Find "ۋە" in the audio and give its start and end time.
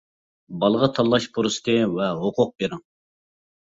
1.95-2.11